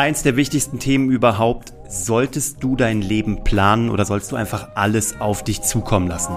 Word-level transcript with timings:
Eins 0.00 0.22
der 0.22 0.34
wichtigsten 0.34 0.78
Themen 0.78 1.10
überhaupt, 1.10 1.74
solltest 1.86 2.64
du 2.64 2.74
dein 2.74 3.02
Leben 3.02 3.44
planen 3.44 3.90
oder 3.90 4.06
sollst 4.06 4.32
du 4.32 4.36
einfach 4.36 4.68
alles 4.74 5.20
auf 5.20 5.44
dich 5.44 5.60
zukommen 5.60 6.08
lassen? 6.08 6.34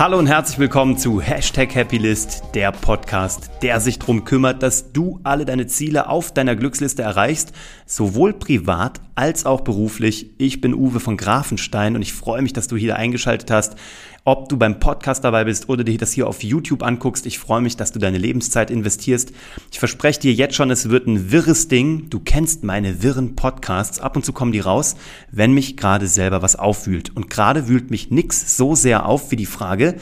Hallo 0.00 0.18
und 0.18 0.28
herzlich 0.28 0.58
willkommen 0.58 0.96
zu 0.96 1.20
Hashtag 1.20 1.74
Happylist, 1.74 2.42
der 2.54 2.72
Podcast, 2.72 3.50
der 3.60 3.80
sich 3.80 3.98
darum 3.98 4.24
kümmert, 4.24 4.62
dass 4.62 4.94
du 4.94 5.20
alle 5.24 5.44
deine 5.44 5.66
Ziele 5.66 6.08
auf 6.08 6.32
deiner 6.32 6.56
Glücksliste 6.56 7.02
erreichst, 7.02 7.52
sowohl 7.84 8.32
privat 8.32 9.02
als 9.14 9.44
auch 9.44 9.60
beruflich. 9.60 10.30
Ich 10.38 10.62
bin 10.62 10.72
Uwe 10.72 11.00
von 11.00 11.18
Grafenstein 11.18 11.96
und 11.96 12.00
ich 12.00 12.14
freue 12.14 12.40
mich, 12.40 12.54
dass 12.54 12.66
du 12.66 12.78
hier 12.78 12.96
eingeschaltet 12.96 13.50
hast 13.50 13.76
ob 14.24 14.48
du 14.48 14.56
beim 14.56 14.80
Podcast 14.80 15.24
dabei 15.24 15.44
bist 15.44 15.68
oder 15.68 15.84
dir 15.84 15.98
das 15.98 16.12
hier 16.12 16.28
auf 16.28 16.42
YouTube 16.42 16.82
anguckst. 16.82 17.26
Ich 17.26 17.38
freue 17.38 17.60
mich, 17.60 17.76
dass 17.76 17.92
du 17.92 17.98
deine 17.98 18.18
Lebenszeit 18.18 18.70
investierst. 18.70 19.32
Ich 19.72 19.78
verspreche 19.78 20.20
dir 20.20 20.32
jetzt 20.32 20.54
schon, 20.54 20.70
es 20.70 20.90
wird 20.90 21.06
ein 21.06 21.30
wirres 21.30 21.68
Ding. 21.68 22.10
Du 22.10 22.20
kennst 22.20 22.64
meine 22.64 23.02
wirren 23.02 23.36
Podcasts. 23.36 24.00
Ab 24.00 24.16
und 24.16 24.24
zu 24.24 24.32
kommen 24.32 24.52
die 24.52 24.60
raus, 24.60 24.96
wenn 25.30 25.52
mich 25.52 25.76
gerade 25.76 26.06
selber 26.06 26.42
was 26.42 26.56
aufwühlt. 26.56 27.16
Und 27.16 27.30
gerade 27.30 27.68
wühlt 27.68 27.90
mich 27.90 28.10
nix 28.10 28.56
so 28.56 28.74
sehr 28.74 29.06
auf 29.06 29.30
wie 29.30 29.36
die 29.36 29.46
Frage, 29.46 29.96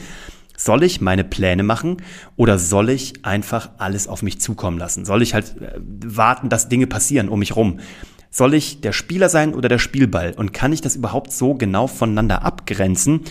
soll 0.59 0.83
ich 0.83 0.99
meine 0.99 1.23
Pläne 1.23 1.63
machen 1.63 1.97
oder 2.35 2.59
soll 2.59 2.89
ich 2.89 3.25
einfach 3.25 3.69
alles 3.77 4.09
auf 4.09 4.21
mich 4.21 4.41
zukommen 4.41 4.77
lassen? 4.77 5.05
Soll 5.05 5.21
ich 5.21 5.33
halt 5.33 5.55
äh, 5.61 5.79
warten, 5.79 6.49
dass 6.49 6.67
Dinge 6.67 6.85
passieren 6.85 7.29
um 7.29 7.39
mich 7.39 7.55
rum? 7.55 7.79
Soll 8.29 8.53
ich 8.53 8.81
der 8.81 8.91
Spieler 8.91 9.29
sein 9.29 9.55
oder 9.55 9.69
der 9.69 9.79
Spielball? 9.79 10.33
Und 10.35 10.53
kann 10.53 10.73
ich 10.73 10.81
das 10.81 10.97
überhaupt 10.97 11.31
so 11.31 11.55
genau 11.55 11.87
voneinander 11.87 12.43
abgrenzen? 12.43 13.21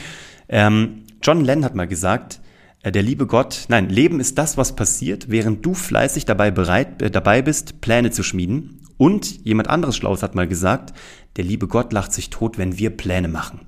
Ähm, 0.48 1.04
John 1.22 1.44
Lennon 1.44 1.64
hat 1.64 1.74
mal 1.74 1.88
gesagt, 1.88 2.40
äh, 2.82 2.92
der 2.92 3.02
liebe 3.02 3.26
Gott, 3.26 3.66
nein, 3.68 3.88
Leben 3.88 4.20
ist 4.20 4.38
das, 4.38 4.56
was 4.56 4.74
passiert, 4.76 5.30
während 5.30 5.64
du 5.64 5.74
fleißig 5.74 6.24
dabei 6.24 6.50
bereit, 6.50 7.02
äh, 7.02 7.10
dabei 7.10 7.42
bist, 7.42 7.80
Pläne 7.80 8.10
zu 8.10 8.22
schmieden. 8.22 8.80
Und 8.96 9.44
jemand 9.44 9.68
anderes 9.68 9.96
Schlaues 9.96 10.22
hat 10.22 10.34
mal 10.34 10.48
gesagt, 10.48 10.92
der 11.36 11.44
liebe 11.44 11.68
Gott 11.68 11.92
lacht 11.92 12.12
sich 12.12 12.30
tot, 12.30 12.58
wenn 12.58 12.78
wir 12.78 12.90
Pläne 12.90 13.28
machen. 13.28 13.60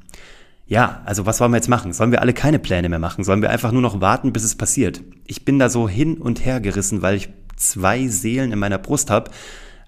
Ja, 0.66 1.02
also 1.04 1.26
was 1.26 1.40
wollen 1.40 1.52
wir 1.52 1.56
jetzt 1.56 1.68
machen? 1.68 1.92
Sollen 1.92 2.12
wir 2.12 2.20
alle 2.20 2.32
keine 2.32 2.60
Pläne 2.60 2.88
mehr 2.88 2.98
machen? 2.98 3.24
Sollen 3.24 3.42
wir 3.42 3.50
einfach 3.50 3.72
nur 3.72 3.82
noch 3.82 4.00
warten, 4.00 4.32
bis 4.32 4.44
es 4.44 4.54
passiert? 4.54 5.02
Ich 5.26 5.44
bin 5.44 5.58
da 5.58 5.68
so 5.68 5.88
hin 5.88 6.18
und 6.18 6.44
her 6.44 6.60
gerissen, 6.60 7.02
weil 7.02 7.16
ich 7.16 7.28
zwei 7.56 8.06
Seelen 8.06 8.52
in 8.52 8.58
meiner 8.58 8.78
Brust 8.78 9.10
habe. 9.10 9.30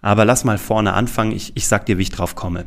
Aber 0.00 0.24
lass 0.24 0.44
mal 0.44 0.58
vorne 0.58 0.94
anfangen. 0.94 1.32
Ich, 1.32 1.52
ich 1.56 1.68
sag 1.68 1.86
dir, 1.86 1.98
wie 1.98 2.02
ich 2.02 2.10
drauf 2.10 2.34
komme. 2.34 2.66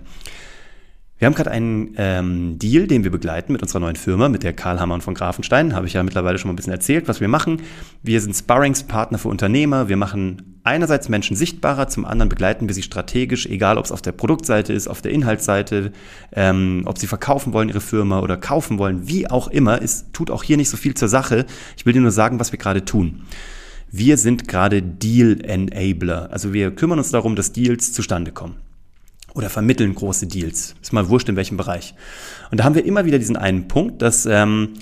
Wir 1.17 1.27
haben 1.27 1.35
gerade 1.35 1.51
einen 1.51 1.93
ähm, 1.97 2.59
Deal, 2.59 2.87
den 2.87 3.05
wir 3.05 3.11
begleiten 3.11 3.53
mit 3.53 3.61
unserer 3.61 3.79
neuen 3.79 3.95
Firma, 3.95 4.27
mit 4.27 4.43
der 4.43 4.51
Karl 4.51 4.81
Hammer 4.81 4.95
und 4.95 5.01
von 5.01 5.13
Grafenstein. 5.13 5.73
Habe 5.73 5.87
ich 5.87 5.93
ja 5.93 6.03
mittlerweile 6.03 6.37
schon 6.37 6.49
mal 6.49 6.53
ein 6.53 6.57
bisschen 6.57 6.73
erzählt, 6.73 7.07
was 7.07 7.21
wir 7.21 7.29
machen. 7.29 7.61
Wir 8.03 8.19
sind 8.19 8.35
Sparringspartner 8.35 9.17
für 9.17 9.29
Unternehmer. 9.29 9.87
Wir 9.87 9.95
machen 9.95 10.59
einerseits 10.65 11.07
Menschen 11.07 11.37
sichtbarer, 11.37 11.87
zum 11.87 12.03
anderen 12.03 12.27
begleiten 12.27 12.67
wir 12.67 12.75
sie 12.75 12.83
strategisch, 12.83 13.45
egal 13.45 13.77
ob 13.77 13.85
es 13.85 13.93
auf 13.93 14.01
der 14.01 14.11
Produktseite 14.11 14.73
ist, 14.73 14.89
auf 14.89 15.01
der 15.01 15.11
Inhaltsseite, 15.11 15.93
ähm, 16.33 16.81
ob 16.85 16.97
sie 16.97 17.07
verkaufen 17.07 17.53
wollen 17.53 17.69
ihre 17.69 17.81
Firma 17.81 18.19
oder 18.19 18.35
kaufen 18.35 18.77
wollen, 18.77 19.07
wie 19.07 19.29
auch 19.29 19.47
immer. 19.47 19.81
Es 19.81 20.11
tut 20.11 20.29
auch 20.29 20.43
hier 20.43 20.57
nicht 20.57 20.69
so 20.69 20.75
viel 20.75 20.95
zur 20.95 21.07
Sache. 21.07 21.45
Ich 21.77 21.85
will 21.85 21.93
dir 21.93 22.01
nur 22.01 22.11
sagen, 22.11 22.41
was 22.41 22.51
wir 22.51 22.59
gerade 22.59 22.83
tun. 22.83 23.21
Wir 23.89 24.17
sind 24.17 24.49
gerade 24.49 24.81
Deal 24.81 25.39
Enabler. 25.45 26.29
Also 26.31 26.51
wir 26.51 26.71
kümmern 26.71 26.97
uns 26.97 27.11
darum, 27.11 27.37
dass 27.37 27.53
Deals 27.53 27.93
zustande 27.93 28.33
kommen 28.33 28.64
oder 29.35 29.49
vermitteln 29.49 29.93
große 29.93 30.27
Deals. 30.27 30.75
Ist 30.81 30.93
mal 30.93 31.09
wurscht 31.09 31.29
in 31.29 31.35
welchem 31.35 31.57
Bereich. 31.57 31.93
Und 32.49 32.59
da 32.59 32.63
haben 32.63 32.75
wir 32.75 32.85
immer 32.85 33.05
wieder 33.05 33.19
diesen 33.19 33.37
einen 33.37 33.67
Punkt, 33.67 34.01
dass 34.01 34.25
ähm, 34.25 34.73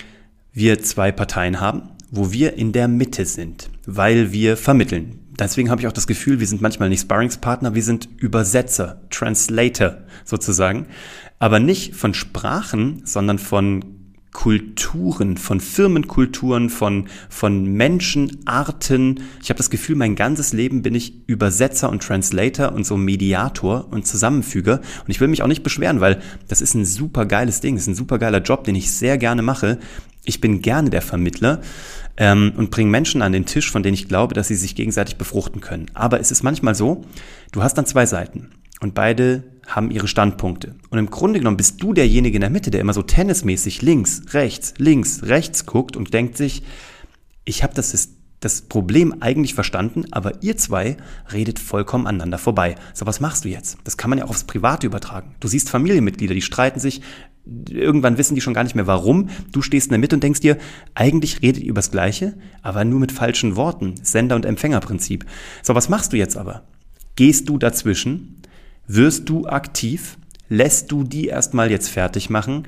wir 0.54 0.82
zwei 0.82 1.12
Parteien 1.12 1.60
haben, 1.60 1.90
wo 2.12 2.32
wir 2.32 2.54
in 2.54 2.72
der 2.72 2.88
Mitte 2.88 3.26
sind, 3.26 3.70
weil 3.86 4.32
wir 4.32 4.56
vermitteln. 4.56 5.20
Deswegen 5.40 5.72
habe 5.72 5.82
ich 5.82 5.88
auch 5.88 5.94
das 5.94 6.06
Gefühl, 6.06 6.40
wir 6.40 6.48
sind 6.48 6.62
manchmal 6.62 6.90
nicht 6.90 7.02
Sparringspartner, 7.02 7.74
wir 7.74 7.82
sind 7.82 8.08
Übersetzer, 8.18 9.02
Translator 9.10 9.98
sozusagen, 10.24 10.86
aber 11.40 11.60
nicht 11.60 11.96
von 11.96 12.14
Sprachen, 12.14 13.02
sondern 13.04 13.40
von 13.40 14.03
Kulturen, 14.34 15.38
von 15.38 15.60
Firmenkulturen, 15.60 16.70
von, 16.70 17.08
von 17.30 17.66
Menschenarten. 17.66 19.22
Ich 19.42 19.50
habe 19.50 19.58
das 19.58 19.70
Gefühl, 19.70 19.96
mein 19.96 20.16
ganzes 20.16 20.54
Leben 20.54 20.82
bin 20.82 20.96
ich 20.96 21.14
Übersetzer 21.28 21.90
und 21.90 22.04
Translator 22.04 22.74
und 22.74 22.86
so 22.86 22.98
Mediator 22.98 23.88
und 23.92 24.06
Zusammenfüger. 24.06 24.80
Und 24.80 25.10
ich 25.10 25.22
will 25.22 25.28
mich 25.28 25.44
auch 25.44 25.48
nicht 25.48 25.64
beschweren, 25.64 26.02
weil 26.02 26.22
das 26.48 26.62
ist 26.62 26.74
ein 26.74 26.86
super 26.86 27.26
geiles 27.26 27.62
Ding, 27.62 27.76
das 27.76 27.84
ist 27.84 27.90
ein 27.90 27.96
super 27.96 28.18
geiler 28.18 28.42
Job, 28.42 28.64
den 28.64 28.76
ich 28.76 28.92
sehr 28.92 29.18
gerne 29.18 29.44
mache. 29.44 29.80
Ich 30.26 30.42
bin 30.42 30.62
gerne 30.62 30.90
der 30.90 31.02
Vermittler 31.02 31.62
ähm, 32.18 32.54
und 32.58 32.72
bringe 32.72 32.90
Menschen 32.90 33.22
an 33.22 33.34
den 33.34 33.46
Tisch, 33.46 33.72
von 33.72 33.84
denen 33.84 33.94
ich 33.94 34.08
glaube, 34.08 34.34
dass 34.34 34.48
sie 34.48 34.56
sich 34.56 34.76
gegenseitig 34.76 35.18
befruchten 35.18 35.62
können. 35.62 35.88
Aber 35.94 36.20
es 36.20 36.32
ist 36.32 36.44
manchmal 36.44 36.76
so, 36.76 37.06
du 37.52 37.62
hast 37.62 37.76
dann 37.76 37.86
zwei 37.86 38.06
Seiten 38.06 38.50
und 38.80 38.96
beide 38.96 39.44
haben 39.68 39.92
ihre 39.92 40.08
Standpunkte. 40.08 40.76
Und 40.90 41.00
im 41.00 41.10
Grunde 41.10 41.40
genommen 41.40 41.58
bist 41.58 41.82
du 41.82 41.94
derjenige 41.94 42.36
in 42.36 42.42
der 42.42 42.50
Mitte, 42.50 42.72
der 42.72 42.82
immer 42.82 42.94
so 42.94 43.02
tennismäßig 43.02 43.82
links, 43.82 44.22
rechts, 44.34 44.74
links, 44.78 45.24
rechts 45.24 45.66
guckt 45.66 45.96
und 45.96 46.14
denkt 46.14 46.38
sich, 46.38 46.64
ich 47.46 47.64
habe 47.64 47.74
das, 47.74 48.10
das 48.40 48.62
Problem 48.64 49.22
eigentlich 49.22 49.54
verstanden, 49.54 50.06
aber 50.12 50.44
ihr 50.44 50.58
zwei 50.58 50.98
redet 51.32 51.60
vollkommen 51.60 52.08
aneinander 52.08 52.38
vorbei. 52.38 52.76
So, 52.94 53.06
was 53.06 53.20
machst 53.20 53.46
du 53.46 53.50
jetzt? 53.50 53.78
Das 53.84 53.98
kann 53.98 54.10
man 54.10 54.20
ja 54.20 54.26
auch 54.26 54.30
aufs 54.30 54.44
Private 54.44 54.86
übertragen. 54.86 55.36
Du 55.40 55.48
siehst 55.48 55.70
Familienmitglieder, 55.70 56.34
die 56.34 56.42
streiten 56.42 56.80
sich, 56.80 57.02
irgendwann 57.70 58.18
wissen 58.18 58.36
die 58.36 58.42
schon 58.42 58.54
gar 58.54 58.64
nicht 58.64 58.76
mehr 58.76 58.88
warum. 58.88 59.30
Du 59.52 59.62
stehst 59.62 59.88
in 59.88 59.92
der 59.92 60.00
Mitte 60.00 60.16
und 60.16 60.24
denkst 60.24 60.40
dir, 60.40 60.58
eigentlich 60.96 61.42
redet 61.42 61.64
ihr 61.64 61.70
übers 61.70 61.92
Gleiche, 61.92 62.36
aber 62.62 62.86
nur 62.86 63.00
mit 63.00 63.12
falschen 63.12 63.56
Worten. 63.56 63.96
Sender- 64.02 64.36
und 64.36 64.46
Empfängerprinzip. 64.46 65.26
So, 65.62 65.76
was 65.76 65.90
machst 65.90 66.14
du 66.14 66.18
jetzt 66.18 66.38
aber? 66.38 66.64
Gehst 67.16 67.50
du 67.50 67.58
dazwischen? 67.58 68.42
Wirst 68.88 69.30
du 69.30 69.48
aktiv? 69.48 70.18
Lässt 70.50 70.92
du 70.92 71.04
die 71.04 71.28
erstmal 71.28 71.72
jetzt 71.72 71.90
fertig 71.90 72.30
machen? 72.30 72.68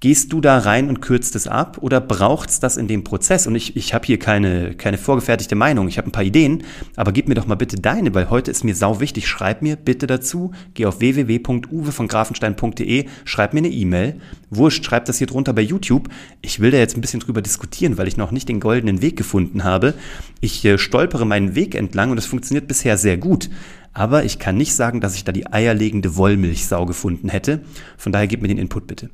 Gehst 0.00 0.32
du 0.32 0.40
da 0.40 0.58
rein 0.58 0.88
und 0.88 1.00
kürzt 1.00 1.34
es 1.34 1.48
ab 1.48 1.78
oder 1.80 2.00
braucht 2.00 2.50
es 2.50 2.60
das 2.60 2.76
in 2.76 2.86
dem 2.86 3.02
Prozess? 3.02 3.48
Und 3.48 3.56
ich, 3.56 3.76
ich 3.76 3.94
habe 3.94 4.06
hier 4.06 4.20
keine, 4.20 4.74
keine 4.74 4.96
vorgefertigte 4.96 5.56
Meinung, 5.56 5.88
ich 5.88 5.98
habe 5.98 6.08
ein 6.08 6.12
paar 6.12 6.22
Ideen, 6.22 6.62
aber 6.94 7.10
gib 7.10 7.28
mir 7.28 7.34
doch 7.34 7.48
mal 7.48 7.56
bitte 7.56 7.74
deine, 7.74 8.14
weil 8.14 8.30
heute 8.30 8.52
ist 8.52 8.62
mir 8.62 8.76
sau 8.76 9.00
wichtig. 9.00 9.26
Schreib 9.26 9.60
mir 9.60 9.74
bitte 9.74 10.06
dazu, 10.06 10.52
geh 10.74 10.86
auf 10.86 11.00
www.uwevongrafenstein.de, 11.00 13.06
schreib 13.24 13.54
mir 13.54 13.58
eine 13.58 13.70
E-Mail. 13.70 14.20
Wurscht, 14.50 14.84
schreib 14.84 15.06
das 15.06 15.18
hier 15.18 15.26
drunter 15.26 15.52
bei 15.52 15.62
YouTube. 15.62 16.08
Ich 16.42 16.60
will 16.60 16.70
da 16.70 16.78
jetzt 16.78 16.96
ein 16.96 17.00
bisschen 17.00 17.18
drüber 17.18 17.42
diskutieren, 17.42 17.98
weil 17.98 18.06
ich 18.06 18.16
noch 18.16 18.30
nicht 18.30 18.48
den 18.48 18.60
goldenen 18.60 19.02
Weg 19.02 19.16
gefunden 19.16 19.64
habe. 19.64 19.94
Ich 20.40 20.64
äh, 20.64 20.78
stolpere 20.78 21.26
meinen 21.26 21.56
Weg 21.56 21.74
entlang 21.74 22.12
und 22.12 22.18
es 22.18 22.26
funktioniert 22.26 22.68
bisher 22.68 22.98
sehr 22.98 23.16
gut. 23.16 23.50
Aber 23.92 24.24
ich 24.24 24.38
kann 24.38 24.56
nicht 24.56 24.74
sagen, 24.74 25.00
dass 25.00 25.14
ich 25.14 25.24
da 25.24 25.32
die 25.32 25.46
eierlegende 25.46 26.16
Wollmilchsau 26.16 26.86
gefunden 26.86 27.28
hätte. 27.28 27.60
Von 27.96 28.12
daher 28.12 28.26
gib 28.26 28.42
mir 28.42 28.48
den 28.48 28.58
Input 28.58 28.86
bitte. 28.86 29.10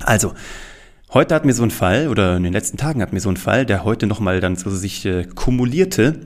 Also, 0.00 0.34
heute 1.12 1.34
hat 1.34 1.44
mir 1.44 1.54
so 1.54 1.62
ein 1.62 1.70
Fall, 1.70 2.08
oder 2.08 2.36
in 2.36 2.42
den 2.42 2.52
letzten 2.52 2.76
Tagen 2.76 3.02
hat 3.02 3.12
mir 3.12 3.20
so 3.20 3.28
ein 3.28 3.36
Fall, 3.36 3.66
der 3.66 3.84
heute 3.84 4.06
nochmal 4.06 4.40
dann 4.40 4.56
so 4.56 4.70
sich 4.70 5.04
äh, 5.06 5.24
kumulierte, 5.24 6.20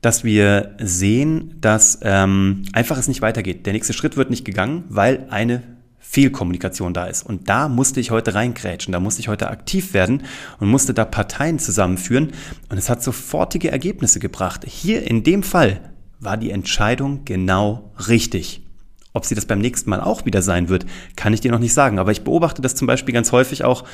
dass 0.00 0.24
wir 0.24 0.76
sehen, 0.78 1.54
dass 1.60 1.98
ähm, 2.02 2.64
einfach 2.72 2.98
es 2.98 3.08
nicht 3.08 3.22
weitergeht. 3.22 3.66
Der 3.66 3.72
nächste 3.72 3.92
Schritt 3.92 4.16
wird 4.16 4.30
nicht 4.30 4.44
gegangen, 4.44 4.84
weil 4.88 5.26
eine 5.30 5.62
Fehlkommunikation 5.98 6.94
da 6.94 7.06
ist. 7.06 7.24
Und 7.24 7.48
da 7.48 7.68
musste 7.68 7.98
ich 7.98 8.10
heute 8.10 8.34
reingrätschen, 8.34 8.92
da 8.92 9.00
musste 9.00 9.20
ich 9.20 9.28
heute 9.28 9.50
aktiv 9.50 9.92
werden 9.92 10.22
und 10.60 10.68
musste 10.68 10.94
da 10.94 11.04
Parteien 11.04 11.58
zusammenführen. 11.58 12.32
Und 12.68 12.78
es 12.78 12.88
hat 12.88 13.02
sofortige 13.02 13.72
Ergebnisse 13.72 14.20
gebracht. 14.20 14.64
Hier 14.66 15.02
in 15.02 15.24
dem 15.24 15.42
Fall 15.42 15.80
war 16.20 16.36
die 16.36 16.50
Entscheidung 16.50 17.24
genau 17.24 17.92
richtig. 18.08 18.62
Ob 19.12 19.24
sie 19.24 19.34
das 19.34 19.46
beim 19.46 19.60
nächsten 19.60 19.90
Mal 19.90 20.00
auch 20.00 20.26
wieder 20.26 20.42
sein 20.42 20.68
wird, 20.68 20.86
kann 21.16 21.32
ich 21.32 21.40
dir 21.40 21.50
noch 21.50 21.58
nicht 21.58 21.72
sagen. 21.72 21.98
Aber 21.98 22.12
ich 22.12 22.22
beobachte 22.22 22.62
das 22.62 22.74
zum 22.74 22.86
Beispiel 22.86 23.14
ganz 23.14 23.32
häufig 23.32 23.64
auch, 23.64 23.84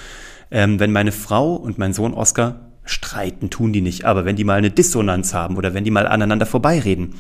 ähm, 0.51 0.81
wenn 0.81 0.93
meine 0.93 1.13
Frau 1.13 1.55
und 1.55 1.79
mein 1.79 1.93
Sohn 1.93 2.15
Oscar 2.15 2.73
streiten, 2.85 3.51
tun 3.51 3.73
die 3.73 3.81
nicht. 3.81 4.05
Aber 4.05 4.25
wenn 4.25 4.37
die 4.37 4.45
mal 4.45 4.59
eine 4.59 4.71
Dissonanz 4.71 5.35
haben 5.35 5.57
oder 5.57 5.75
wenn 5.75 5.85
die 5.85 5.91
mal 5.91 6.07
aneinander 6.07 6.47
vorbeireden, 6.47 7.15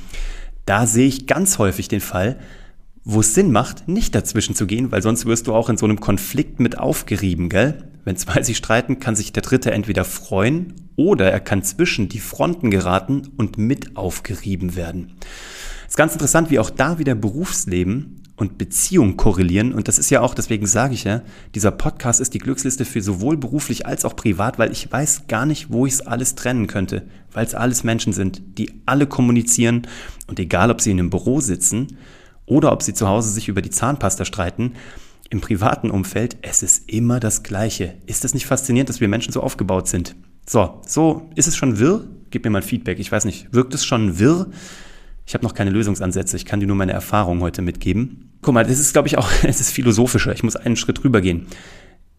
da 0.67 0.87
sehe 0.87 1.07
ich 1.07 1.27
ganz 1.27 1.59
häufig 1.59 1.89
den 1.89 2.01
Fall, 2.01 2.39
wo 3.05 3.21
es 3.21 3.35
Sinn 3.35 3.51
macht, 3.51 3.89
nicht 3.89 4.15
dazwischen 4.15 4.55
zu 4.55 4.67
gehen, 4.67 4.93
weil 4.93 5.03
sonst 5.03 5.27
wirst 5.27 5.47
du 5.47 5.55
auch 5.55 5.69
in 5.69 5.77
so 5.77 5.87
einem 5.87 6.01
Konflikt 6.01 6.61
mit 6.61 6.79
aufgerieben, 6.79 7.49
gell? 7.49 7.85
Wenn 8.05 8.17
zwei 8.17 8.43
sich 8.43 8.57
streiten, 8.57 8.99
kann 8.99 9.17
sich 9.17 9.33
der 9.33 9.43
Dritte 9.43 9.71
entweder 9.71 10.05
freuen 10.05 10.75
oder 10.97 11.31
er 11.31 11.41
kann 11.41 11.63
zwischen 11.63 12.09
die 12.09 12.21
Fronten 12.21 12.71
geraten 12.71 13.29
und 13.37 13.59
mit 13.59 13.97
aufgerieben 13.97 14.77
werden. 14.77 15.13
Es 15.87 15.91
ist 15.91 15.97
ganz 15.97 16.13
interessant, 16.13 16.51
wie 16.51 16.59
auch 16.59 16.71
da 16.71 16.99
wieder 16.99 17.15
Berufsleben 17.15 18.23
und 18.37 18.59
Beziehung 18.59 19.17
korrelieren. 19.17 19.73
Und 19.73 19.89
das 19.89 19.99
ist 19.99 20.11
ja 20.11 20.21
auch, 20.21 20.35
deswegen 20.35 20.67
sage 20.67 20.95
ich 20.95 21.05
ja, 21.05 21.23
dieser 21.55 21.71
Podcast 21.71 22.21
ist 22.21 22.35
die 22.35 22.39
Glücksliste 22.39 22.85
für 22.85 23.03
sowohl 23.03 23.37
beruflich 23.37 23.87
als 23.87 24.05
auch 24.05 24.17
privat, 24.17 24.59
weil 24.59 24.73
ich 24.73 24.91
weiß 24.91 25.29
gar 25.29 25.47
nicht, 25.47 25.71
wo 25.71 25.87
ich 25.87 25.95
es 25.95 26.01
alles 26.01 26.35
trennen 26.35 26.67
könnte, 26.67 27.07
weil 27.33 27.47
es 27.47 27.55
alles 27.55 27.85
Menschen 27.85 28.13
sind, 28.13 28.43
die 28.59 28.73
alle 28.87 29.07
kommunizieren 29.07 29.87
und 30.27 30.41
egal, 30.41 30.71
ob 30.71 30.81
sie 30.81 30.91
in 30.91 30.99
einem 30.99 31.11
Büro 31.11 31.41
sitzen 31.41 31.99
oder 32.47 32.73
ob 32.73 32.83
sie 32.83 32.95
zu 32.95 33.07
Hause 33.07 33.31
sich 33.31 33.49
über 33.49 33.63
die 33.63 33.71
Zahnpasta 33.71 34.25
streiten, 34.25 34.73
im 35.33 35.41
privaten 35.41 35.91
Umfeld, 35.91 36.37
es 36.43 36.63
ist 36.63 36.91
immer 36.91 37.19
das 37.19 37.43
Gleiche. 37.43 37.95
Ist 38.05 38.23
das 38.23 38.35
nicht 38.35 38.45
faszinierend, 38.45 38.91
dass 38.91 39.01
wir 39.01 39.09
Menschen 39.09 39.33
so 39.33 39.41
aufgebaut 39.41 39.89
sind? 39.89 40.15
So, 40.47 40.83
so 40.87 41.31
ist 41.35 41.49
es 41.49 41.57
schon 41.57 41.79
wirr? 41.79 42.05
Gib 42.31 42.45
mir 42.45 42.51
mal 42.51 42.61
Feedback. 42.61 42.99
Ich 42.99 43.11
weiß 43.11 43.25
nicht, 43.25 43.53
wirkt 43.53 43.73
es 43.73 43.85
schon 43.85 44.19
wirr? 44.19 44.51
Ich 45.27 45.33
habe 45.33 45.45
noch 45.45 45.55
keine 45.55 45.71
Lösungsansätze. 45.71 46.37
Ich 46.37 46.45
kann 46.45 46.61
dir 46.61 46.67
nur 46.67 46.77
meine 46.77 46.93
Erfahrung 46.93 47.41
heute 47.41 47.63
mitgeben. 47.63 48.33
Guck 48.43 48.53
mal, 48.53 48.65
das 48.65 48.79
ist, 48.79 48.93
glaube 48.93 49.09
ich, 49.09 49.17
auch, 49.17 49.31
es 49.43 49.61
ist 49.61 49.71
philosophischer. 49.71 50.35
Ich 50.35 50.43
muss 50.43 50.57
einen 50.57 50.77
Schritt 50.77 51.03
rübergehen. 51.03 51.47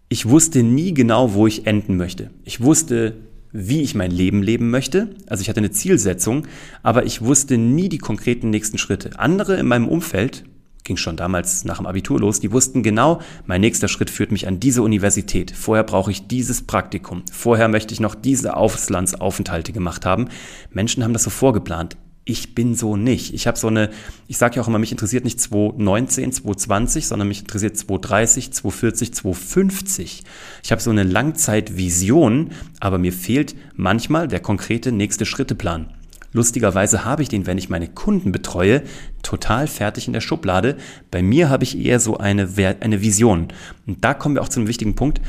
Ich 0.09 0.27
wusste 0.27 0.63
nie 0.63 0.95
genau, 0.95 1.36
wo 1.36 1.45
ich 1.45 1.68
enden 1.68 1.98
möchte. 1.98 2.31
Ich 2.44 2.62
wusste, 2.62 3.18
wie 3.51 3.81
ich 3.81 3.94
mein 3.94 4.09
Leben 4.09 4.42
leben 4.42 4.71
möchte. 4.71 5.16
Also 5.27 5.42
ich 5.42 5.50
hatte 5.50 5.59
eine 5.59 5.71
Zielsetzung, 5.71 6.48
aber 6.81 7.06
ich 7.06 7.21
wusste 7.21 7.59
nie 7.59 7.89
die 7.89 8.00
konkreten 8.00 8.50
nächsten 8.50 8.80
Schritte. 8.80 9.19
Andere 9.19 9.57
in 9.57 9.68
meinem 9.68 9.88
Umfeld, 9.88 10.45
ging 10.83 10.97
schon 10.97 11.18
damals 11.18 11.65
nach 11.65 11.77
dem 11.77 11.85
Abitur 11.85 12.19
los, 12.19 12.39
die 12.39 12.51
wussten 12.51 12.83
genau, 12.83 13.21
mein 13.45 13.62
nächster 13.62 13.88
Schritt 13.88 14.09
führt 14.09 14.31
mich 14.31 14.47
an 14.47 14.59
diese 14.59 14.81
Universität. 14.81 15.51
Vorher 15.51 15.83
brauche 15.83 16.12
ich 16.12 16.27
dieses 16.27 16.62
Praktikum. 16.63 17.24
Vorher 17.31 17.68
möchte 17.68 17.94
ich 17.94 18.00
noch 18.00 18.15
diese 18.15 18.57
Auslandsaufenthalte 18.57 19.71
gemacht 19.71 20.06
haben. 20.06 20.27
Menschen 20.71 21.03
haben 21.03 21.13
das 21.13 21.24
so 21.24 21.30
vorgeplant 21.30 21.97
ich 22.25 22.56
bin 22.56 22.75
so 22.75 22.95
nicht. 22.95 23.33
Ich 23.33 23.47
habe 23.47 23.57
so 23.57 23.68
eine, 23.68 23.89
ich 24.27 24.38
sage 24.38 24.56
ja 24.56 24.62
auch 24.62 24.68
immer, 24.68 24.80
mich 24.80 24.91
interessiert 24.91 25.25
nicht 25.25 25.41
219, 25.41 26.31
220, 26.31 27.07
sondern 27.07 27.27
mich 27.27 27.41
interessiert 27.41 27.77
230, 27.77 28.53
240, 28.53 29.13
250. 29.13 30.24
Ich 30.63 30.71
habe 30.71 30.81
so 30.81 30.89
eine 30.89 31.03
Langzeitvision, 31.03 32.51
aber 32.80 32.97
mir 32.97 33.12
fehlt 33.12 33.56
manchmal 33.75 34.27
der 34.27 34.39
konkrete 34.39 34.91
nächste 34.91 35.25
Schritteplan. 35.25 35.89
Lustigerweise 36.33 37.06
habe 37.06 37.21
ich 37.21 37.30
den, 37.30 37.45
wenn 37.45 37.57
ich 37.57 37.69
meine 37.69 37.88
Kunden 37.88 38.31
betreue, 38.31 38.81
total 39.21 39.68
fertig 39.68 40.07
in 40.07 40.13
der 40.13 40.21
Schublade. 40.21 40.77
Bei 41.12 41.21
mir 41.21 41.50
habe 41.50 41.63
ich 41.63 41.77
eher 41.77 42.00
so 42.00 42.18
eine, 42.18 42.50
eine 42.81 43.01
Vision. 43.01 43.50
Und 43.88 44.03
da 44.03 44.13
kommen 44.13 44.35
wir 44.35 44.41
auch 44.41 44.50
zu 44.50 44.59
einem 44.59 44.68
wichtigen 44.68 44.95
Punkt, 44.95 45.21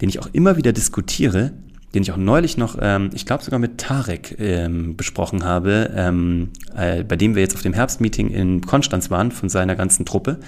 den 0.00 0.08
ich 0.08 0.18
auch 0.18 0.28
immer 0.32 0.56
wieder 0.56 0.72
diskutiere 0.72 1.52
den 1.94 2.02
ich 2.02 2.12
auch 2.12 2.16
neulich 2.16 2.56
noch, 2.56 2.76
ähm, 2.80 3.10
ich 3.14 3.24
glaube 3.24 3.44
sogar 3.44 3.60
mit 3.60 3.78
Tarek 3.78 4.36
ähm, 4.40 4.96
besprochen 4.96 5.44
habe, 5.44 5.92
ähm, 5.94 6.50
äh, 6.76 7.04
bei 7.04 7.16
dem 7.16 7.36
wir 7.36 7.42
jetzt 7.42 7.54
auf 7.54 7.62
dem 7.62 7.72
Herbstmeeting 7.72 8.30
in 8.30 8.60
Konstanz 8.62 9.10
waren 9.10 9.30
von 9.30 9.48
seiner 9.48 9.76
ganzen 9.76 10.04
Truppe. 10.04 10.40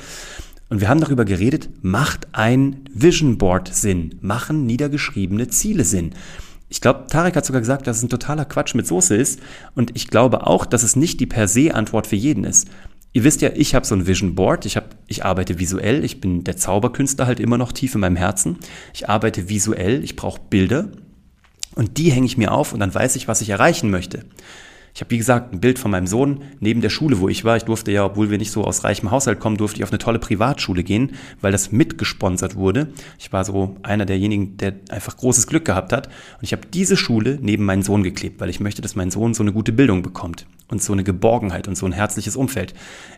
Und 0.68 0.80
wir 0.80 0.88
haben 0.88 1.00
darüber 1.00 1.24
geredet, 1.24 1.68
macht 1.82 2.26
ein 2.32 2.84
Vision 2.92 3.38
Board 3.38 3.72
Sinn? 3.72 4.16
Machen 4.20 4.66
niedergeschriebene 4.66 5.46
Ziele 5.46 5.84
Sinn? 5.84 6.10
Ich 6.68 6.80
glaube, 6.80 7.06
Tarek 7.08 7.36
hat 7.36 7.46
sogar 7.46 7.60
gesagt, 7.60 7.86
dass 7.86 7.98
es 7.98 8.02
ein 8.02 8.08
totaler 8.08 8.44
Quatsch 8.44 8.74
mit 8.74 8.86
Soße 8.86 9.14
ist. 9.14 9.40
Und 9.74 9.94
ich 9.94 10.08
glaube 10.08 10.46
auch, 10.46 10.66
dass 10.66 10.82
es 10.82 10.96
nicht 10.96 11.20
die 11.20 11.26
per 11.26 11.48
se 11.48 11.74
Antwort 11.74 12.06
für 12.06 12.16
jeden 12.16 12.44
ist. 12.44 12.68
Ihr 13.12 13.24
wisst 13.24 13.40
ja, 13.40 13.50
ich 13.54 13.74
habe 13.74 13.86
so 13.86 13.94
ein 13.94 14.06
Vision 14.06 14.34
Board, 14.34 14.66
ich, 14.66 14.76
hab, 14.76 14.94
ich 15.06 15.24
arbeite 15.24 15.58
visuell, 15.58 16.04
ich 16.04 16.20
bin 16.20 16.44
der 16.44 16.56
Zauberkünstler 16.56 17.26
halt 17.26 17.40
immer 17.40 17.56
noch 17.56 17.72
tief 17.72 17.94
in 17.94 18.00
meinem 18.02 18.16
Herzen. 18.16 18.58
Ich 18.92 19.08
arbeite 19.08 19.48
visuell, 19.48 20.04
ich 20.04 20.16
brauche 20.16 20.40
Bilder, 20.50 20.90
und 21.76 21.98
die 21.98 22.10
hänge 22.10 22.26
ich 22.26 22.38
mir 22.38 22.52
auf 22.52 22.72
und 22.72 22.80
dann 22.80 22.94
weiß 22.94 23.16
ich, 23.16 23.28
was 23.28 23.42
ich 23.42 23.50
erreichen 23.50 23.90
möchte. 23.90 24.24
Ich 24.96 25.02
habe, 25.02 25.10
wie 25.10 25.18
gesagt, 25.18 25.52
ein 25.52 25.60
Bild 25.60 25.78
von 25.78 25.90
meinem 25.90 26.06
Sohn 26.06 26.40
neben 26.58 26.80
der 26.80 26.88
Schule, 26.88 27.20
wo 27.20 27.28
ich 27.28 27.44
war. 27.44 27.58
Ich 27.58 27.64
durfte 27.64 27.92
ja, 27.92 28.06
obwohl 28.06 28.30
wir 28.30 28.38
nicht 28.38 28.50
so 28.50 28.64
aus 28.64 28.82
reichem 28.82 29.10
Haushalt 29.10 29.40
kommen, 29.40 29.58
durfte 29.58 29.76
ich 29.76 29.84
auf 29.84 29.90
eine 29.90 29.98
tolle 29.98 30.18
Privatschule 30.18 30.82
gehen, 30.82 31.12
weil 31.42 31.52
das 31.52 31.70
mitgesponsert 31.70 32.56
wurde. 32.56 32.88
Ich 33.18 33.30
war 33.30 33.44
so 33.44 33.76
einer 33.82 34.06
derjenigen, 34.06 34.56
der 34.56 34.72
einfach 34.88 35.18
großes 35.18 35.48
Glück 35.48 35.66
gehabt 35.66 35.92
hat. 35.92 36.06
Und 36.06 36.44
ich 36.44 36.52
habe 36.52 36.66
diese 36.72 36.96
Schule 36.96 37.38
neben 37.42 37.66
meinen 37.66 37.82
Sohn 37.82 38.04
geklebt, 38.04 38.40
weil 38.40 38.48
ich 38.48 38.58
möchte, 38.58 38.80
dass 38.80 38.96
mein 38.96 39.10
Sohn 39.10 39.34
so 39.34 39.42
eine 39.42 39.52
gute 39.52 39.70
Bildung 39.70 40.00
bekommt 40.00 40.46
und 40.68 40.82
so 40.82 40.94
eine 40.94 41.04
Geborgenheit 41.04 41.68
und 41.68 41.76
so 41.76 41.84
ein 41.84 41.92
herzliches 41.92 42.34
Umfeld. 42.34 42.72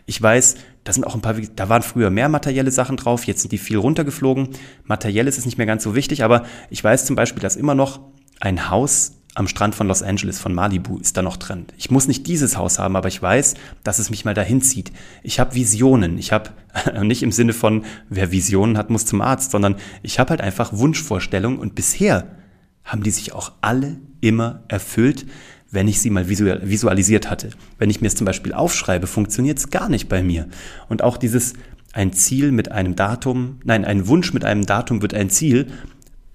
Ich 0.05 0.21
weiß, 0.21 0.55
da 0.83 0.91
sind 0.91 1.07
auch 1.07 1.15
ein 1.15 1.21
paar, 1.21 1.35
da 1.55 1.69
waren 1.69 1.81
früher 1.81 2.09
mehr 2.09 2.27
materielle 2.27 2.71
Sachen 2.71 2.97
drauf, 2.97 3.23
jetzt 3.23 3.39
sind 3.39 3.53
die 3.53 3.57
viel 3.57 3.77
runtergeflogen. 3.77 4.49
Materielles 4.83 5.37
ist 5.37 5.45
nicht 5.45 5.57
mehr 5.57 5.65
ganz 5.65 5.83
so 5.83 5.95
wichtig, 5.95 6.25
aber 6.25 6.43
ich 6.69 6.83
weiß 6.83 7.05
zum 7.05 7.15
Beispiel, 7.15 7.41
dass 7.41 7.55
immer 7.55 7.73
noch 7.73 8.01
ein 8.41 8.69
Haus 8.69 9.13
am 9.35 9.47
Strand 9.47 9.75
von 9.75 9.87
Los 9.87 10.01
Angeles, 10.01 10.39
von 10.39 10.53
Malibu, 10.53 10.97
ist 10.97 11.15
da 11.15 11.21
noch 11.21 11.37
drin. 11.37 11.65
Ich 11.77 11.91
muss 11.91 12.07
nicht 12.07 12.27
dieses 12.27 12.57
Haus 12.57 12.79
haben, 12.79 12.95
aber 12.95 13.07
ich 13.07 13.21
weiß, 13.21 13.55
dass 13.83 13.99
es 13.99 14.09
mich 14.09 14.25
mal 14.25 14.33
dahin 14.33 14.61
zieht. 14.61 14.91
Ich 15.23 15.39
habe 15.39 15.55
Visionen. 15.55 16.17
Ich 16.17 16.31
habe 16.31 16.49
nicht 17.03 17.23
im 17.23 17.31
Sinne 17.31 17.53
von, 17.53 17.85
wer 18.09 18.31
Visionen 18.31 18.77
hat, 18.77 18.89
muss 18.89 19.05
zum 19.05 19.21
Arzt, 19.21 19.51
sondern 19.51 19.75
ich 20.01 20.19
habe 20.19 20.31
halt 20.31 20.41
einfach 20.41 20.73
Wunschvorstellungen 20.73 21.59
und 21.59 21.75
bisher 21.75 22.35
haben 22.83 23.03
die 23.03 23.11
sich 23.11 23.33
auch 23.33 23.51
alle 23.61 23.97
immer 24.19 24.63
erfüllt, 24.67 25.25
wenn 25.71 25.87
ich 25.87 26.01
sie 26.01 26.09
mal 26.09 26.27
visualisiert 26.27 27.29
hatte. 27.29 27.51
Wenn 27.77 27.91
ich 27.91 28.01
mir 28.01 28.07
es 28.07 28.15
zum 28.15 28.25
Beispiel 28.25 28.53
aufschreibe, 28.53 29.05
funktioniert 29.05 29.59
es 29.59 29.69
gar 29.69 29.89
nicht 29.89 30.09
bei 30.09 30.23
mir. 30.23 30.47
Und 30.87 31.03
auch 31.03 31.17
dieses 31.17 31.53
ein 31.93 32.13
Ziel 32.13 32.51
mit 32.51 32.71
einem 32.71 32.95
Datum, 32.95 33.59
nein, 33.63 33.85
ein 33.85 34.07
Wunsch 34.07 34.33
mit 34.33 34.45
einem 34.45 34.65
Datum 34.65 35.01
wird 35.01 35.13
ein 35.13 35.29
Ziel, 35.29 35.67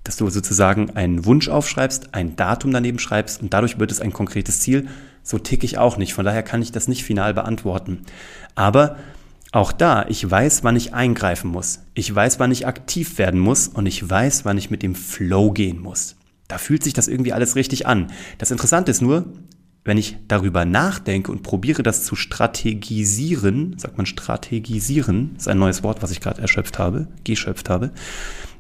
dass 0.05 0.17
du 0.17 0.29
sozusagen 0.29 0.91
einen 0.91 1.25
Wunsch 1.25 1.49
aufschreibst, 1.49 2.15
ein 2.15 2.37
Datum 2.37 2.73
daneben 2.73 2.99
schreibst 2.99 3.43
und 3.43 3.53
dadurch 3.53 3.79
wird 3.79 3.91
es 3.91 4.01
ein 4.01 4.13
konkretes 4.13 4.61
Ziel. 4.61 4.89
So 5.23 5.39
ticke 5.39 5.65
ich 5.65 5.79
auch 5.79 5.97
nicht. 5.97 6.13
Von 6.13 6.27
daher 6.27 6.43
kann 6.43 6.63
ich 6.63 6.73
das 6.73 6.89
nicht 6.89 7.05
final 7.05 7.33
beantworten. 7.33 8.03
Aber 8.55 8.97
auch 9.51 9.73
da, 9.73 10.05
ich 10.09 10.31
weiß, 10.31 10.63
wann 10.63 10.77
ich 10.77 10.93
eingreifen 10.93 11.51
muss. 11.51 11.81
Ich 11.95 12.15
weiß, 12.15 12.39
wann 12.39 12.53
ich 12.53 12.67
aktiv 12.67 13.19
werden 13.19 13.41
muss 13.41 13.69
und 13.69 13.87
ich 13.87 14.09
weiß, 14.09 14.45
wann 14.45 14.59
ich 14.59 14.71
mit 14.71 14.83
dem 14.83 14.95
Flow 14.95 15.53
gehen 15.53 15.81
muss. 15.81 16.17
Da 16.49 16.59
fühlt 16.59 16.85
sich 16.85 16.93
das 16.93 17.09
irgendwie 17.09 17.33
alles 17.33 17.57
richtig 17.57 17.87
an. 17.87 18.11
Das 18.39 18.51
Interessante 18.51 18.91
ist 18.91 19.01
nur, 19.01 19.25
wenn 19.85 19.97
ich 19.97 20.17
darüber 20.29 20.65
nachdenke 20.65 21.31
und 21.31 21.43
probiere, 21.43 21.83
das 21.83 22.05
zu 22.05 22.17
strategisieren, 22.17 23.79
sagt 23.79 23.97
man 23.97 24.07
strategisieren, 24.07 25.35
ist 25.37 25.49
ein 25.49 25.59
neues 25.59 25.83
Wort, 25.83 26.03
was 26.03 26.11
ich 26.11 26.21
gerade 26.21 26.43
erschöpft 26.43 26.79
habe, 26.79 27.07
geschöpft 27.23 27.71
habe, 27.71 27.93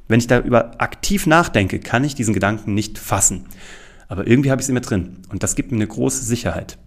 wenn 0.08 0.20
ich 0.20 0.26
darüber 0.26 0.80
aktiv 0.80 1.26
nachdenke, 1.26 1.78
kann 1.80 2.04
ich 2.04 2.14
diesen 2.14 2.34
Gedanken 2.34 2.74
nicht 2.74 2.98
fassen. 2.98 3.46
Aber 4.08 4.26
irgendwie 4.26 4.50
habe 4.50 4.60
ich 4.60 4.66
es 4.66 4.68
immer 4.68 4.80
drin. 4.80 5.18
Und 5.30 5.42
das 5.42 5.54
gibt 5.54 5.72
mir 5.72 5.78
eine 5.78 5.86
große 5.86 6.24
Sicherheit. 6.24 6.78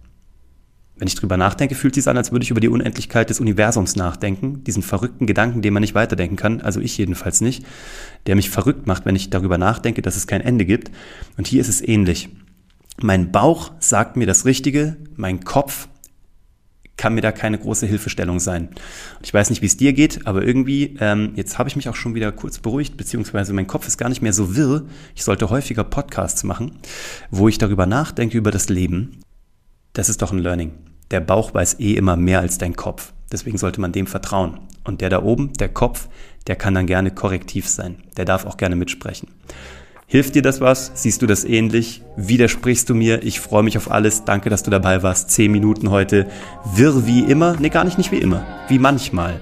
Wenn 0.96 1.06
ich 1.06 1.14
darüber 1.14 1.36
nachdenke, 1.36 1.76
fühlt 1.76 1.96
es 1.96 2.04
sich 2.04 2.10
an, 2.10 2.16
als 2.16 2.32
würde 2.32 2.42
ich 2.42 2.50
über 2.50 2.60
die 2.60 2.68
Unendlichkeit 2.68 3.30
des 3.30 3.40
Universums 3.40 3.94
nachdenken. 3.94 4.64
Diesen 4.64 4.82
verrückten 4.82 5.26
Gedanken, 5.26 5.62
den 5.62 5.72
man 5.72 5.80
nicht 5.80 5.94
weiterdenken 5.94 6.36
kann. 6.36 6.60
Also 6.60 6.80
ich 6.80 6.98
jedenfalls 6.98 7.40
nicht. 7.40 7.64
Der 8.26 8.34
mich 8.34 8.50
verrückt 8.50 8.86
macht, 8.86 9.04
wenn 9.04 9.14
ich 9.14 9.30
darüber 9.30 9.58
nachdenke, 9.58 10.02
dass 10.02 10.16
es 10.16 10.26
kein 10.26 10.40
Ende 10.40 10.64
gibt. 10.64 10.90
Und 11.36 11.46
hier 11.46 11.60
ist 11.60 11.68
es 11.68 11.86
ähnlich. 11.86 12.28
Mein 13.00 13.30
Bauch 13.30 13.72
sagt 13.78 14.16
mir 14.16 14.26
das 14.26 14.44
Richtige. 14.44 14.96
Mein 15.14 15.44
Kopf 15.44 15.88
kann 16.98 17.14
mir 17.14 17.22
da 17.22 17.32
keine 17.32 17.58
große 17.58 17.86
Hilfestellung 17.86 18.40
sein. 18.40 18.68
Ich 19.22 19.32
weiß 19.32 19.48
nicht, 19.48 19.62
wie 19.62 19.66
es 19.66 19.78
dir 19.78 19.94
geht, 19.94 20.26
aber 20.26 20.44
irgendwie, 20.44 20.96
ähm, 21.00 21.32
jetzt 21.36 21.58
habe 21.58 21.70
ich 21.70 21.76
mich 21.76 21.88
auch 21.88 21.96
schon 21.96 22.14
wieder 22.14 22.30
kurz 22.32 22.58
beruhigt, 22.58 22.98
beziehungsweise 22.98 23.54
mein 23.54 23.66
Kopf 23.66 23.86
ist 23.86 23.96
gar 23.96 24.10
nicht 24.10 24.20
mehr 24.20 24.34
so 24.34 24.54
wirr. 24.54 24.84
Ich 25.14 25.24
sollte 25.24 25.48
häufiger 25.48 25.84
Podcasts 25.84 26.44
machen, 26.44 26.72
wo 27.30 27.48
ich 27.48 27.56
darüber 27.56 27.86
nachdenke, 27.86 28.36
über 28.36 28.50
das 28.50 28.68
Leben. 28.68 29.20
Das 29.94 30.10
ist 30.10 30.20
doch 30.20 30.32
ein 30.32 30.38
Learning. 30.38 30.72
Der 31.10 31.20
Bauch 31.20 31.54
weiß 31.54 31.80
eh 31.80 31.94
immer 31.94 32.16
mehr 32.16 32.40
als 32.40 32.58
dein 32.58 32.76
Kopf. 32.76 33.14
Deswegen 33.32 33.58
sollte 33.58 33.80
man 33.80 33.92
dem 33.92 34.06
vertrauen. 34.06 34.60
Und 34.84 35.00
der 35.00 35.10
da 35.10 35.22
oben, 35.22 35.52
der 35.54 35.68
Kopf, 35.68 36.08
der 36.46 36.56
kann 36.56 36.74
dann 36.74 36.86
gerne 36.86 37.10
korrektiv 37.10 37.68
sein. 37.68 38.02
Der 38.16 38.24
darf 38.24 38.44
auch 38.44 38.56
gerne 38.56 38.76
mitsprechen. 38.76 39.28
Hilft 40.10 40.34
dir 40.34 40.40
das 40.40 40.62
was? 40.62 40.90
Siehst 40.94 41.20
du 41.20 41.26
das 41.26 41.44
ähnlich? 41.44 42.00
Widersprichst 42.16 42.88
du 42.88 42.94
mir? 42.94 43.22
Ich 43.24 43.40
freue 43.40 43.62
mich 43.62 43.76
auf 43.76 43.90
alles. 43.90 44.24
Danke, 44.24 44.48
dass 44.48 44.62
du 44.62 44.70
dabei 44.70 45.02
warst. 45.02 45.30
Zehn 45.30 45.52
Minuten 45.52 45.90
heute. 45.90 46.26
Wirr 46.64 47.06
wie 47.06 47.20
immer? 47.20 47.56
Nee, 47.58 47.68
gar 47.68 47.84
nicht, 47.84 47.98
nicht 47.98 48.10
wie 48.10 48.16
immer. 48.16 48.42
Wie 48.68 48.78
manchmal. 48.78 49.38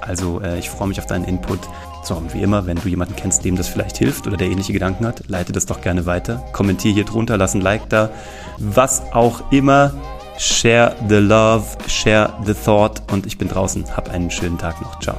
Also 0.00 0.40
äh, 0.40 0.56
ich 0.60 0.70
freue 0.70 0.86
mich 0.86 1.00
auf 1.00 1.06
deinen 1.06 1.24
Input. 1.24 1.58
So, 2.04 2.14
und 2.14 2.32
wie 2.32 2.42
immer, 2.42 2.64
wenn 2.64 2.76
du 2.76 2.88
jemanden 2.88 3.16
kennst, 3.16 3.44
dem 3.44 3.56
das 3.56 3.66
vielleicht 3.66 3.96
hilft 3.96 4.28
oder 4.28 4.36
der 4.36 4.46
ähnliche 4.46 4.72
Gedanken 4.72 5.04
hat, 5.04 5.24
leite 5.26 5.50
das 5.50 5.66
doch 5.66 5.80
gerne 5.80 6.06
weiter. 6.06 6.44
Kommentier 6.52 6.92
hier 6.92 7.04
drunter, 7.04 7.36
lass 7.36 7.54
ein 7.54 7.60
Like 7.60 7.88
da. 7.88 8.10
Was 8.58 9.02
auch 9.12 9.50
immer. 9.50 9.92
Share 10.38 10.94
the 11.08 11.16
love, 11.16 11.64
share 11.88 12.32
the 12.44 12.54
thought 12.54 13.02
und 13.10 13.26
ich 13.26 13.36
bin 13.36 13.48
draußen. 13.48 13.84
Hab 13.96 14.10
einen 14.10 14.30
schönen 14.30 14.58
Tag 14.58 14.80
noch. 14.80 15.00
Ciao. 15.00 15.16